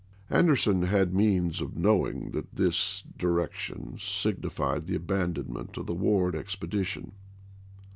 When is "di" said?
3.19-3.27